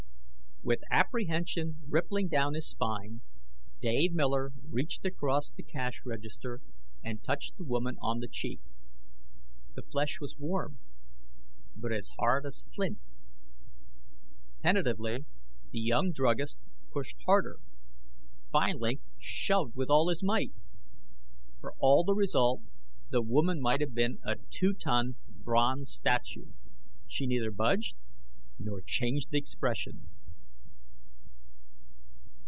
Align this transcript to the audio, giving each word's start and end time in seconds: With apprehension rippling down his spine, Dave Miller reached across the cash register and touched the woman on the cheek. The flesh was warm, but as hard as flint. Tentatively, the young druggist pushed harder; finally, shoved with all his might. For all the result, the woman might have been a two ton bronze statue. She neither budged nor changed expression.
With 0.63 0.81
apprehension 0.91 1.77
rippling 1.87 2.27
down 2.27 2.53
his 2.53 2.67
spine, 2.69 3.21
Dave 3.79 4.13
Miller 4.13 4.51
reached 4.69 5.03
across 5.03 5.51
the 5.51 5.63
cash 5.63 6.03
register 6.05 6.61
and 7.03 7.23
touched 7.23 7.57
the 7.57 7.63
woman 7.63 7.97
on 7.99 8.19
the 8.19 8.27
cheek. 8.27 8.59
The 9.73 9.81
flesh 9.81 10.21
was 10.21 10.37
warm, 10.37 10.77
but 11.75 11.91
as 11.91 12.11
hard 12.19 12.45
as 12.45 12.63
flint. 12.75 12.99
Tentatively, 14.61 15.25
the 15.71 15.79
young 15.79 16.11
druggist 16.11 16.59
pushed 16.93 17.17
harder; 17.25 17.59
finally, 18.51 18.99
shoved 19.17 19.75
with 19.75 19.89
all 19.89 20.09
his 20.09 20.21
might. 20.21 20.51
For 21.59 21.73
all 21.79 22.03
the 22.03 22.13
result, 22.13 22.61
the 23.09 23.23
woman 23.23 23.61
might 23.61 23.81
have 23.81 23.95
been 23.95 24.19
a 24.23 24.35
two 24.51 24.73
ton 24.75 25.15
bronze 25.27 25.91
statue. 25.91 26.51
She 27.07 27.25
neither 27.25 27.49
budged 27.49 27.95
nor 28.59 28.81
changed 28.83 29.33
expression. 29.33 30.07